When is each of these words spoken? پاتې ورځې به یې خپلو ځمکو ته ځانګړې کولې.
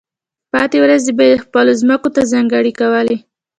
پاتې 0.51 0.77
ورځې 0.83 1.11
به 1.17 1.23
یې 1.29 1.41
خپلو 1.43 1.71
ځمکو 1.81 2.09
ته 2.15 2.21
ځانګړې 2.31 2.71
کولې. 2.79 3.17